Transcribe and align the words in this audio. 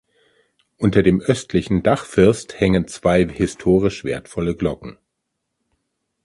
Unter 0.79 1.03
dem 1.03 1.21
östlichen 1.21 1.83
Dachfirst 1.83 2.59
hängen 2.59 2.87
zwei 2.87 3.27
historisch 3.27 4.03
wertvolle 4.03 4.55
Glocken. 4.55 4.97